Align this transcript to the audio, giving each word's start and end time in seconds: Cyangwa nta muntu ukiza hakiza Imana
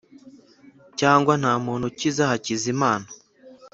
Cyangwa 0.99 1.33
nta 1.41 1.53
muntu 1.65 1.83
ukiza 1.91 2.23
hakiza 2.31 2.65
Imana 2.75 3.07